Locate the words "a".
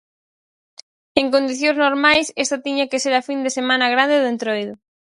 3.15-3.25